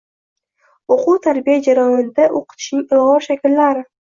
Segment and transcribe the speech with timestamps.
[0.95, 3.89] o`quv-tarbiya jarayonida o`qitishning ilg`or shakllari